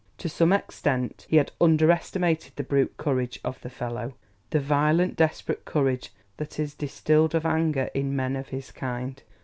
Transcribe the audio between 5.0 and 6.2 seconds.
desperate courage